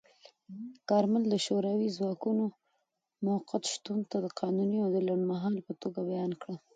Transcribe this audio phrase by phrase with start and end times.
[0.89, 2.45] کارمل د شوروي ځواکونو
[3.25, 6.51] موقت شتون د قانوني او لنډمهاله په توګه بیان کړ.